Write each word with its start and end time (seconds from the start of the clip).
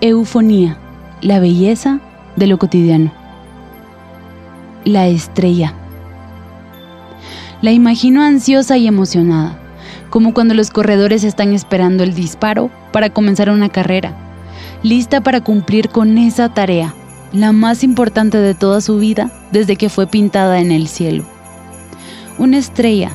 Eufonía, 0.00 0.76
la 1.22 1.40
belleza 1.40 1.98
de 2.36 2.46
lo 2.46 2.56
cotidiano. 2.56 3.10
La 4.84 5.08
estrella. 5.08 5.74
La 7.62 7.72
imagino 7.72 8.22
ansiosa 8.22 8.76
y 8.76 8.86
emocionada, 8.86 9.58
como 10.08 10.34
cuando 10.34 10.54
los 10.54 10.70
corredores 10.70 11.24
están 11.24 11.52
esperando 11.52 12.04
el 12.04 12.14
disparo 12.14 12.70
para 12.92 13.10
comenzar 13.10 13.50
una 13.50 13.70
carrera, 13.70 14.14
lista 14.84 15.20
para 15.20 15.40
cumplir 15.40 15.88
con 15.88 16.16
esa 16.16 16.48
tarea, 16.54 16.94
la 17.32 17.50
más 17.50 17.82
importante 17.82 18.38
de 18.38 18.54
toda 18.54 18.80
su 18.80 18.98
vida 18.98 19.32
desde 19.50 19.74
que 19.74 19.88
fue 19.88 20.06
pintada 20.06 20.60
en 20.60 20.70
el 20.70 20.86
cielo. 20.86 21.24
Una 22.38 22.58
estrella, 22.58 23.10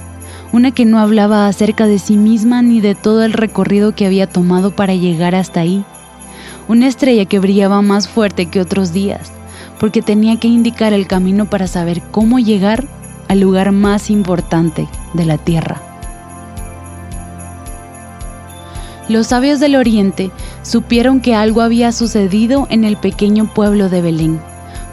una 0.51 0.71
que 0.71 0.83
no 0.83 0.99
hablaba 0.99 1.47
acerca 1.47 1.87
de 1.87 1.97
sí 1.97 2.17
misma 2.17 2.61
ni 2.61 2.81
de 2.81 2.93
todo 2.93 3.23
el 3.23 3.31
recorrido 3.31 3.95
que 3.95 4.05
había 4.05 4.27
tomado 4.27 4.75
para 4.75 4.95
llegar 4.95 5.33
hasta 5.33 5.61
ahí 5.61 5.85
una 6.67 6.87
estrella 6.87 7.25
que 7.25 7.39
brillaba 7.39 7.81
más 7.81 8.07
fuerte 8.07 8.45
que 8.45 8.61
otros 8.61 8.93
días, 8.93 9.31
porque 9.79 10.01
tenía 10.01 10.37
que 10.37 10.47
indicar 10.47 10.93
el 10.93 11.07
camino 11.07 11.45
para 11.45 11.67
saber 11.67 12.01
cómo 12.11 12.39
llegar 12.39 12.85
al 13.27 13.39
lugar 13.39 13.71
más 13.71 14.09
importante 14.09 14.87
de 15.13 15.25
la 15.25 15.37
Tierra. 15.37 15.81
Los 19.09 19.27
sabios 19.27 19.59
del 19.59 19.75
Oriente 19.75 20.31
supieron 20.61 21.19
que 21.19 21.35
algo 21.35 21.61
había 21.61 21.91
sucedido 21.91 22.67
en 22.69 22.85
el 22.85 22.95
pequeño 22.95 23.53
pueblo 23.53 23.89
de 23.89 24.01
Belén, 24.01 24.39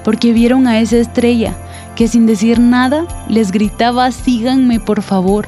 porque 0.04 0.32
vieron 0.32 0.66
a 0.66 0.80
esa 0.80 0.96
estrella 0.96 1.54
que 1.94 2.08
sin 2.08 2.26
decir 2.26 2.58
nada 2.58 3.06
les 3.28 3.52
gritaba 3.52 4.10
síganme 4.10 4.80
por 4.80 5.02
favor. 5.02 5.46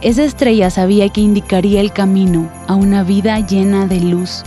Esa 0.00 0.24
estrella 0.24 0.70
sabía 0.70 1.08
que 1.08 1.20
indicaría 1.20 1.80
el 1.80 1.92
camino 1.92 2.48
a 2.68 2.74
una 2.74 3.02
vida 3.02 3.38
llena 3.40 3.86
de 3.86 4.00
luz 4.00 4.44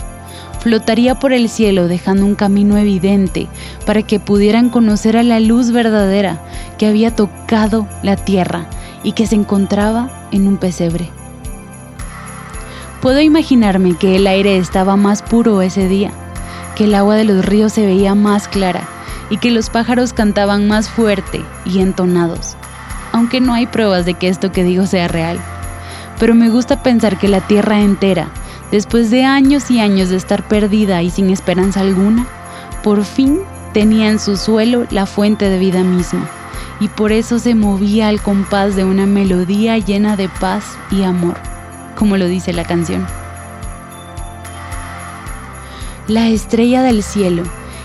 flotaría 0.66 1.14
por 1.14 1.32
el 1.32 1.48
cielo 1.48 1.86
dejando 1.86 2.26
un 2.26 2.34
camino 2.34 2.76
evidente 2.76 3.46
para 3.84 4.02
que 4.02 4.18
pudieran 4.18 4.68
conocer 4.68 5.16
a 5.16 5.22
la 5.22 5.38
luz 5.38 5.70
verdadera 5.70 6.40
que 6.76 6.88
había 6.88 7.14
tocado 7.14 7.86
la 8.02 8.16
tierra 8.16 8.66
y 9.04 9.12
que 9.12 9.28
se 9.28 9.36
encontraba 9.36 10.10
en 10.32 10.48
un 10.48 10.56
pesebre. 10.56 11.08
Puedo 13.00 13.20
imaginarme 13.20 13.94
que 13.94 14.16
el 14.16 14.26
aire 14.26 14.56
estaba 14.56 14.96
más 14.96 15.22
puro 15.22 15.62
ese 15.62 15.86
día, 15.86 16.10
que 16.74 16.86
el 16.86 16.96
agua 16.96 17.14
de 17.14 17.22
los 17.22 17.44
ríos 17.44 17.72
se 17.72 17.86
veía 17.86 18.16
más 18.16 18.48
clara 18.48 18.88
y 19.30 19.36
que 19.36 19.52
los 19.52 19.70
pájaros 19.70 20.12
cantaban 20.12 20.66
más 20.66 20.88
fuerte 20.88 21.44
y 21.64 21.78
entonados, 21.78 22.56
aunque 23.12 23.40
no 23.40 23.54
hay 23.54 23.68
pruebas 23.68 24.04
de 24.04 24.14
que 24.14 24.26
esto 24.26 24.50
que 24.50 24.64
digo 24.64 24.86
sea 24.86 25.06
real. 25.06 25.38
Pero 26.18 26.34
me 26.34 26.48
gusta 26.48 26.82
pensar 26.82 27.18
que 27.18 27.28
la 27.28 27.40
tierra 27.40 27.82
entera 27.82 28.30
Después 28.70 29.10
de 29.10 29.24
años 29.24 29.70
y 29.70 29.78
años 29.78 30.08
de 30.08 30.16
estar 30.16 30.46
perdida 30.48 31.02
y 31.02 31.10
sin 31.10 31.30
esperanza 31.30 31.80
alguna, 31.80 32.26
por 32.82 33.04
fin 33.04 33.40
tenía 33.72 34.08
en 34.08 34.18
su 34.18 34.36
suelo 34.36 34.86
la 34.90 35.06
fuente 35.06 35.48
de 35.48 35.58
vida 35.58 35.84
misma, 35.84 36.28
y 36.80 36.88
por 36.88 37.12
eso 37.12 37.38
se 37.38 37.54
movía 37.54 38.08
al 38.08 38.20
compás 38.20 38.74
de 38.74 38.84
una 38.84 39.06
melodía 39.06 39.78
llena 39.78 40.16
de 40.16 40.28
paz 40.28 40.76
y 40.90 41.04
amor, 41.04 41.36
como 41.94 42.16
lo 42.16 42.26
dice 42.26 42.52
la 42.52 42.64
canción. 42.64 43.06
La 46.08 46.28
estrella 46.28 46.82
del 46.82 47.02
cielo 47.02 47.44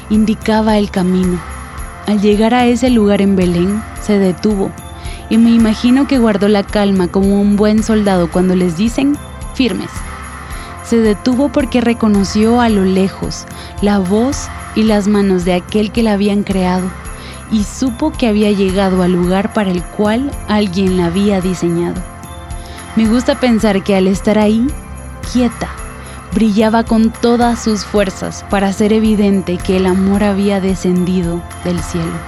indicaba 0.09 0.77
el 0.77 0.89
camino. 0.89 1.39
Al 2.07 2.21
llegar 2.21 2.53
a 2.53 2.65
ese 2.65 2.89
lugar 2.89 3.21
en 3.21 3.35
Belén, 3.35 3.83
se 4.01 4.17
detuvo, 4.17 4.71
y 5.29 5.37
me 5.37 5.51
imagino 5.51 6.07
que 6.07 6.17
guardó 6.17 6.47
la 6.47 6.63
calma 6.63 7.07
como 7.07 7.39
un 7.39 7.55
buen 7.55 7.83
soldado 7.83 8.31
cuando 8.31 8.55
les 8.55 8.77
dicen 8.77 9.15
firmes 9.53 9.89
se 10.91 10.97
detuvo 10.97 11.47
porque 11.47 11.79
reconoció 11.79 12.59
a 12.59 12.67
lo 12.67 12.83
lejos 12.83 13.45
la 13.81 13.99
voz 13.99 14.49
y 14.75 14.83
las 14.83 15.07
manos 15.07 15.45
de 15.45 15.53
aquel 15.53 15.93
que 15.93 16.03
la 16.03 16.11
habían 16.11 16.43
creado 16.43 16.91
y 17.49 17.63
supo 17.63 18.11
que 18.11 18.27
había 18.27 18.51
llegado 18.51 19.01
al 19.01 19.13
lugar 19.13 19.53
para 19.53 19.71
el 19.71 19.81
cual 19.83 20.29
alguien 20.49 20.97
la 20.97 21.05
había 21.05 21.39
diseñado. 21.39 21.95
Me 22.97 23.07
gusta 23.07 23.39
pensar 23.39 23.85
que 23.85 23.95
al 23.95 24.05
estar 24.05 24.37
ahí, 24.37 24.67
quieta, 25.31 25.69
brillaba 26.33 26.83
con 26.83 27.09
todas 27.09 27.63
sus 27.63 27.85
fuerzas 27.85 28.43
para 28.49 28.67
hacer 28.67 28.91
evidente 28.91 29.59
que 29.59 29.77
el 29.77 29.85
amor 29.85 30.25
había 30.25 30.59
descendido 30.59 31.41
del 31.63 31.79
cielo. 31.79 32.19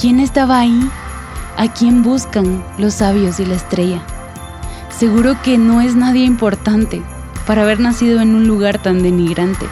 ¿Quién 0.00 0.20
estaba 0.20 0.60
ahí? 0.60 0.88
¿A 1.56 1.66
quién 1.72 2.04
buscan 2.04 2.62
los 2.78 2.94
sabios 2.94 3.40
y 3.40 3.44
la 3.44 3.56
estrella? 3.56 4.00
Seguro 4.98 5.40
que 5.44 5.58
no 5.58 5.80
es 5.80 5.94
nadie 5.94 6.24
importante 6.24 7.02
para 7.46 7.62
haber 7.62 7.78
nacido 7.78 8.20
en 8.20 8.34
un 8.34 8.48
lugar 8.48 8.82
tan 8.82 9.00
denigrante. 9.00 9.64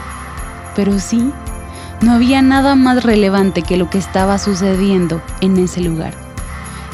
Pero 0.73 0.99
sí, 0.99 1.33
no 1.99 2.13
había 2.13 2.41
nada 2.41 2.75
más 2.75 3.03
relevante 3.03 3.61
que 3.61 3.75
lo 3.75 3.89
que 3.89 3.97
estaba 3.97 4.37
sucediendo 4.37 5.21
en 5.41 5.57
ese 5.57 5.81
lugar. 5.81 6.13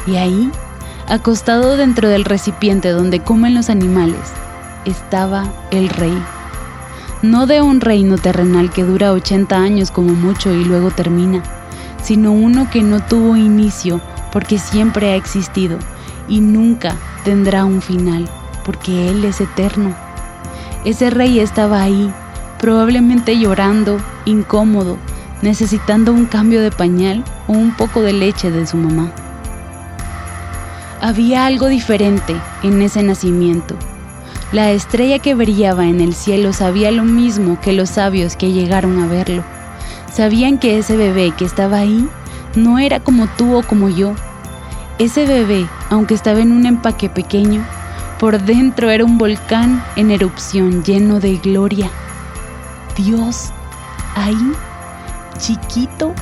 Y 0.08 0.16
ahí, 0.16 0.50
acostado 1.08 1.76
dentro 1.76 2.08
del 2.08 2.24
recipiente 2.24 2.88
donde 2.88 3.20
comen 3.20 3.54
los 3.54 3.70
animales, 3.70 4.32
estaba 4.84 5.44
el 5.70 5.88
rey. 5.88 6.20
No 7.22 7.46
de 7.46 7.62
un 7.62 7.80
reino 7.80 8.18
terrenal 8.18 8.72
que 8.72 8.82
dura 8.82 9.12
80 9.12 9.56
años 9.56 9.92
como 9.92 10.12
mucho 10.12 10.52
y 10.52 10.64
luego 10.64 10.90
termina, 10.90 11.40
sino 12.02 12.32
uno 12.32 12.68
que 12.68 12.82
no 12.82 12.98
tuvo 12.98 13.36
inicio 13.36 14.00
porque 14.32 14.58
siempre 14.58 15.12
ha 15.12 15.14
existido 15.14 15.78
y 16.28 16.40
nunca 16.40 16.96
tendrá 17.24 17.64
un 17.64 17.82
final, 17.82 18.28
porque 18.64 19.08
Él 19.08 19.24
es 19.24 19.40
eterno. 19.40 19.94
Ese 20.84 21.10
rey 21.10 21.40
estaba 21.40 21.82
ahí, 21.82 22.12
probablemente 22.60 23.38
llorando, 23.38 23.98
incómodo, 24.24 24.98
necesitando 25.42 26.12
un 26.12 26.26
cambio 26.26 26.60
de 26.60 26.70
pañal 26.70 27.24
o 27.48 27.52
un 27.52 27.74
poco 27.74 28.00
de 28.02 28.12
leche 28.12 28.50
de 28.50 28.66
su 28.66 28.76
mamá. 28.76 29.10
Había 31.00 31.46
algo 31.46 31.68
diferente 31.68 32.34
en 32.62 32.80
ese 32.80 33.02
nacimiento. 33.02 33.74
La 34.52 34.70
estrella 34.70 35.18
que 35.18 35.34
brillaba 35.34 35.86
en 35.86 36.00
el 36.00 36.14
cielo 36.14 36.52
sabía 36.52 36.90
lo 36.90 37.04
mismo 37.04 37.60
que 37.60 37.72
los 37.72 37.90
sabios 37.90 38.36
que 38.36 38.52
llegaron 38.52 39.02
a 39.02 39.06
verlo. 39.06 39.42
Sabían 40.12 40.58
que 40.58 40.78
ese 40.78 40.96
bebé 40.96 41.32
que 41.36 41.44
estaba 41.44 41.78
ahí 41.78 42.08
no 42.54 42.78
era 42.78 43.00
como 43.00 43.26
tú 43.26 43.56
o 43.56 43.62
como 43.62 43.88
yo, 43.88 44.14
ese 44.98 45.26
bebé, 45.26 45.68
aunque 45.90 46.14
estaba 46.14 46.40
en 46.40 46.52
un 46.52 46.66
empaque 46.66 47.08
pequeño, 47.08 47.66
por 48.20 48.40
dentro 48.40 48.90
era 48.90 49.04
un 49.04 49.18
volcán 49.18 49.84
en 49.96 50.12
erupción 50.12 50.84
lleno 50.84 51.18
de 51.18 51.36
gloria. 51.38 51.90
Dios, 52.96 53.50
ahí, 54.14 54.52
chiquito 55.38 56.14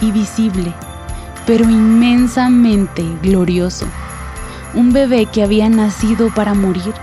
y 0.00 0.12
visible, 0.12 0.72
pero 1.46 1.68
inmensamente 1.68 3.04
glorioso. 3.22 3.86
Un 4.74 4.92
bebé 4.92 5.26
que 5.26 5.42
había 5.42 5.68
nacido 5.68 6.32
para 6.32 6.54
morir, 6.54 6.94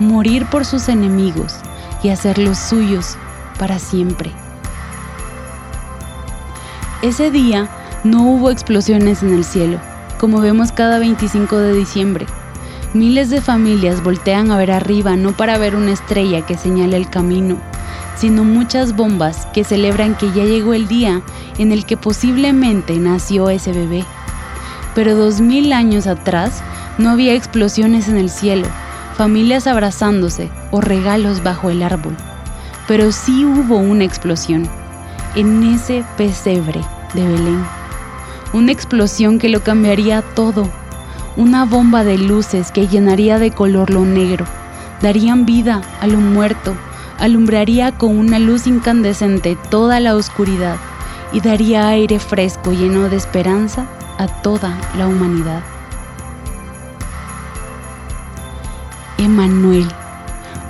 morir 0.00 0.46
por 0.46 0.64
sus 0.64 0.88
enemigos 0.88 1.56
y 2.02 2.08
hacerlos 2.08 2.56
suyos 2.58 3.18
para 3.58 3.78
siempre. 3.78 4.32
Ese 7.02 7.30
día 7.30 7.68
no 8.02 8.22
hubo 8.22 8.50
explosiones 8.50 9.22
en 9.22 9.34
el 9.34 9.44
cielo 9.44 9.91
como 10.22 10.40
vemos 10.40 10.70
cada 10.70 11.00
25 11.00 11.56
de 11.56 11.74
diciembre. 11.74 12.26
Miles 12.94 13.28
de 13.28 13.40
familias 13.40 14.04
voltean 14.04 14.52
a 14.52 14.56
ver 14.56 14.70
arriba 14.70 15.16
no 15.16 15.32
para 15.32 15.58
ver 15.58 15.74
una 15.74 15.90
estrella 15.90 16.46
que 16.46 16.56
señale 16.56 16.96
el 16.96 17.10
camino, 17.10 17.56
sino 18.14 18.44
muchas 18.44 18.94
bombas 18.94 19.46
que 19.46 19.64
celebran 19.64 20.14
que 20.14 20.30
ya 20.30 20.44
llegó 20.44 20.74
el 20.74 20.86
día 20.86 21.22
en 21.58 21.72
el 21.72 21.84
que 21.84 21.96
posiblemente 21.96 22.94
nació 22.98 23.50
ese 23.50 23.72
bebé. 23.72 24.04
Pero 24.94 25.16
dos 25.16 25.40
mil 25.40 25.72
años 25.72 26.06
atrás 26.06 26.62
no 26.98 27.10
había 27.10 27.34
explosiones 27.34 28.06
en 28.06 28.16
el 28.16 28.30
cielo, 28.30 28.68
familias 29.16 29.66
abrazándose 29.66 30.50
o 30.70 30.80
regalos 30.80 31.42
bajo 31.42 31.68
el 31.68 31.82
árbol. 31.82 32.16
Pero 32.86 33.10
sí 33.10 33.44
hubo 33.44 33.78
una 33.78 34.04
explosión 34.04 34.68
en 35.34 35.64
ese 35.64 36.04
pesebre 36.16 36.80
de 37.12 37.26
Belén 37.26 37.81
una 38.52 38.72
explosión 38.72 39.38
que 39.38 39.48
lo 39.48 39.62
cambiaría 39.62 40.22
todo, 40.22 40.68
una 41.36 41.64
bomba 41.64 42.04
de 42.04 42.18
luces 42.18 42.70
que 42.70 42.86
llenaría 42.86 43.38
de 43.38 43.50
color 43.50 43.90
lo 43.90 44.04
negro, 44.04 44.44
darían 45.00 45.46
vida 45.46 45.80
a 46.00 46.06
lo 46.06 46.18
muerto, 46.18 46.74
alumbraría 47.18 47.92
con 47.92 48.18
una 48.18 48.38
luz 48.38 48.66
incandescente 48.66 49.56
toda 49.70 50.00
la 50.00 50.14
oscuridad 50.14 50.76
y 51.32 51.40
daría 51.40 51.88
aire 51.88 52.18
fresco 52.18 52.72
lleno 52.72 53.08
de 53.08 53.16
esperanza 53.16 53.86
a 54.18 54.26
toda 54.26 54.78
la 54.96 55.08
humanidad. 55.08 55.62
Emanuel, 59.18 59.88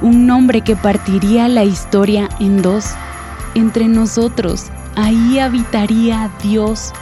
un 0.02 0.26
nombre 0.26 0.60
que 0.60 0.76
partiría 0.76 1.48
la 1.48 1.64
historia 1.64 2.28
en 2.38 2.62
dos. 2.62 2.90
Entre 3.54 3.88
nosotros, 3.88 4.66
ahí 4.94 5.38
habitaría 5.38 6.30
Dios 6.42 6.92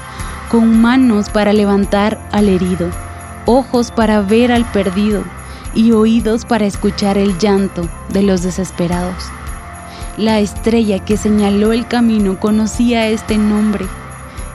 con 0.51 0.81
manos 0.81 1.31
para 1.31 1.53
levantar 1.53 2.21
al 2.33 2.49
herido, 2.49 2.91
ojos 3.47 3.93
para 3.93 4.21
ver 4.21 4.51
al 4.51 4.65
perdido 4.65 5.23
y 5.75 5.93
oídos 5.93 6.45
para 6.45 6.67
escuchar 6.67 7.17
el 7.19 7.39
llanto 7.39 7.89
de 8.09 8.23
los 8.23 8.43
desesperados. 8.43 9.31
La 10.17 10.41
estrella 10.41 10.99
que 11.05 11.17
señaló 11.17 11.73
el 11.73 11.87
camino 11.87 12.41
conocía 12.41 13.07
este 13.07 13.39
nombre, 13.39 13.87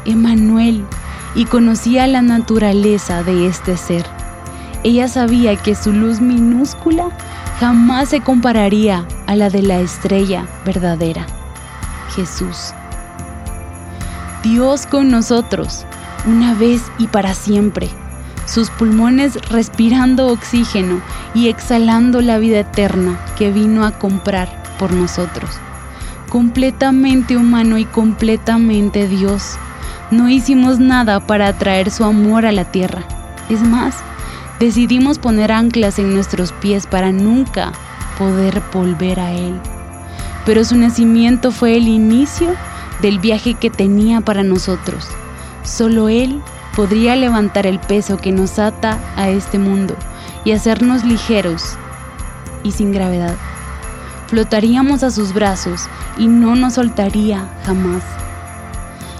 Emanuel, 0.03 0.86
y 1.33 1.45
conocía 1.45 2.07
la 2.07 2.21
naturaleza 2.21 3.24
de 3.24 3.47
este 3.47 3.77
ser. 3.77 4.06
Ella 4.83 5.07
sabía 5.07 5.56
que 5.56 5.75
su 5.75 5.94
luz 5.94 6.19
minúscula 6.19 7.09
jamás 7.59 8.09
se 8.09 8.19
compararía 8.19 9.06
a 9.27 9.36
la 9.36 9.50
de 9.50 9.62
la 9.62 9.80
estrella 9.80 10.45
verdadera, 10.65 11.25
Jesús. 12.15 12.74
Dios 14.45 14.86
con 14.86 15.09
nosotros, 15.09 15.88
una 16.27 16.53
vez 16.53 16.83
y 17.00 17.07
para 17.07 17.33
siempre, 17.33 17.89
sus 18.45 18.69
pulmones 18.69 19.39
respirando 19.50 20.27
oxígeno 20.27 21.01
y 21.33 21.47
exhalando 21.47 22.21
la 22.21 22.38
vida 22.38 22.59
eterna 22.59 23.19
que 23.39 23.51
vino 23.51 23.83
a 23.83 23.97
comprar 23.97 24.47
por 24.77 24.94
nosotros. 24.94 25.50
Completamente 26.30 27.36
humano 27.36 27.80
y 27.80 27.86
completamente 27.86 29.07
Dios. 29.07 29.57
No 30.12 30.30
hicimos 30.30 30.77
nada 30.77 31.25
para 31.25 31.47
atraer 31.47 31.89
su 31.89 32.03
amor 32.03 32.45
a 32.45 32.51
la 32.51 32.65
tierra. 32.65 33.01
Es 33.50 33.63
más, 33.63 33.95
decidimos 34.59 35.18
poner 35.18 35.51
anclas 35.51 35.97
en 35.97 36.13
nuestros 36.13 36.51
pies 36.51 36.86
para 36.86 37.12
nunca 37.12 37.71
poder 38.19 38.62
volver 38.71 39.19
a 39.19 39.31
Él. 39.31 39.59
Pero 40.45 40.63
su 40.63 40.75
nacimiento 40.75 41.51
fue 41.51 41.77
el 41.77 41.88
inicio 41.88 42.53
del 43.01 43.19
viaje 43.19 43.53
que 43.56 43.69
tenía 43.69 44.21
para 44.21 44.44
nosotros. 44.44 45.07
Solo 45.63 46.09
Él 46.09 46.42
podría 46.75 47.15
levantar 47.15 47.65
el 47.65 47.80
peso 47.80 48.18
que 48.18 48.31
nos 48.31 48.59
ata 48.59 49.00
a 49.15 49.30
este 49.30 49.57
mundo 49.57 49.95
y 50.44 50.51
hacernos 50.51 51.03
ligeros 51.03 51.77
y 52.63 52.71
sin 52.71 52.92
gravedad. 52.92 53.36
Flotaríamos 54.27 55.03
a 55.03 55.12
sus 55.12 55.33
brazos 55.33 55.88
y 56.18 56.27
no 56.27 56.56
nos 56.56 56.74
soltaría 56.74 57.47
jamás. 57.65 58.03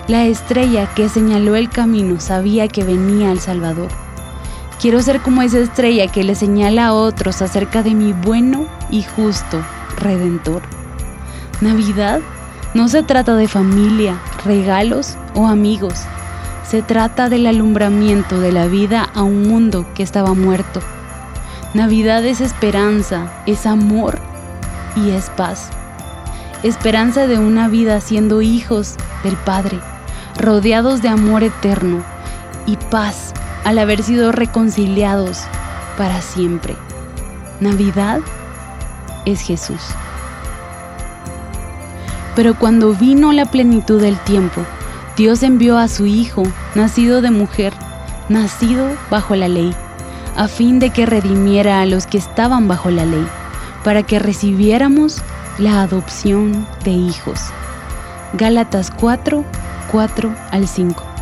La 0.08 0.26
estrella 0.26 0.88
que 0.94 1.10
señaló 1.10 1.56
el 1.56 1.70
camino 1.70 2.20
sabía 2.20 2.68
que 2.68 2.84
venía 2.84 3.32
el 3.32 3.40
Salvador. 3.40 3.90
Quiero 4.80 5.02
ser 5.02 5.22
como 5.22 5.42
esa 5.42 5.60
estrella 5.60 6.08
que 6.08 6.24
le 6.24 6.36
señala 6.36 6.88
a 6.88 6.94
otros 6.94 7.42
acerca 7.42 7.82
de 7.82 7.96
mi 7.96 8.14
bueno 8.14 8.68
y 8.92 9.04
justo 9.04 9.64
Redentor. 9.98 10.62
Navidad 11.62 12.20
no 12.76 12.90
se 12.90 13.04
trata 13.04 13.38
de 13.38 13.48
familia, 13.48 14.20
regalos 14.44 15.16
o 15.34 15.48
amigos. 15.48 16.02
Se 16.68 16.82
trata 16.82 17.30
del 17.30 17.48
alumbramiento 17.48 18.42
de 18.42 18.52
la 18.52 18.68
vida 18.68 19.10
a 19.16 19.24
un 19.24 19.44
mundo 19.48 19.86
que 19.96 20.04
estaba 20.04 20.34
muerto. 20.34 20.82
Navidad 21.74 22.26
es 22.26 22.42
esperanza, 22.42 23.32
es 23.46 23.66
amor 23.66 24.20
y 24.98 25.12
es 25.12 25.30
paz. 25.30 25.70
Esperanza 26.64 27.28
de 27.28 27.40
una 27.40 27.70
vida 27.70 28.02
siendo 28.02 28.42
hijos 28.42 28.96
del 29.24 29.38
Padre, 29.38 29.80
rodeados 30.38 31.02
de 31.02 31.08
amor 31.08 31.44
eterno 31.44 32.04
y 32.66 32.76
paz 32.76 33.34
al 33.64 33.80
haber 33.80 34.04
sido 34.04 34.34
reconciliados 34.34 35.44
para 35.98 36.22
siempre. 36.22 36.76
Navidad 37.62 38.20
es 39.24 39.40
Jesús. 39.40 39.80
Pero 42.36 42.56
cuando 42.56 42.94
vino 42.94 43.32
la 43.32 43.46
plenitud 43.46 44.02
del 44.02 44.18
tiempo, 44.20 44.62
Dios 45.16 45.44
envió 45.44 45.78
a 45.78 45.88
su 45.88 46.06
Hijo, 46.06 46.44
nacido 46.76 47.22
de 47.22 47.32
mujer, 47.32 47.74
nacido 48.28 48.88
bajo 49.10 49.36
la 49.36 49.48
ley, 49.48 49.74
a 50.36 50.48
fin 50.48 50.80
de 50.80 50.90
que 50.90 51.06
redimiera 51.06 51.82
a 51.82 51.86
los 51.86 52.08
que 52.08 52.18
estaban 52.18 52.68
bajo 52.68 52.90
la 52.90 53.06
ley, 53.06 53.26
para 53.84 54.04
que 54.04 54.20
recibiéramos 54.20 55.22
la 55.58 55.82
adopción 55.82 56.68
de 56.84 56.92
hijos. 56.92 57.40
Gálatas 58.34 58.92
4, 58.92 59.46
4 59.92 60.36
al 60.52 60.68
5. 60.68 61.15